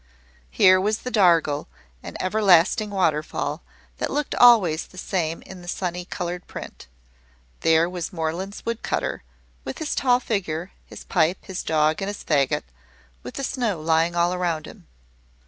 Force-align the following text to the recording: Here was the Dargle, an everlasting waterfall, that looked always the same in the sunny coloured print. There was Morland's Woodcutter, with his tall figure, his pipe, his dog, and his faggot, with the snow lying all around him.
Here 0.49 0.81
was 0.81 1.03
the 1.03 1.11
Dargle, 1.11 1.67
an 2.01 2.17
everlasting 2.19 2.89
waterfall, 2.89 3.61
that 3.99 4.09
looked 4.09 4.33
always 4.33 4.87
the 4.87 4.97
same 4.97 5.43
in 5.43 5.61
the 5.61 5.67
sunny 5.67 6.05
coloured 6.05 6.47
print. 6.47 6.87
There 7.59 7.87
was 7.87 8.11
Morland's 8.11 8.65
Woodcutter, 8.65 9.21
with 9.63 9.77
his 9.77 9.93
tall 9.93 10.19
figure, 10.19 10.71
his 10.87 11.03
pipe, 11.03 11.37
his 11.45 11.61
dog, 11.61 12.01
and 12.01 12.07
his 12.09 12.23
faggot, 12.23 12.63
with 13.21 13.35
the 13.35 13.43
snow 13.43 13.79
lying 13.79 14.15
all 14.15 14.33
around 14.33 14.65
him. 14.65 14.87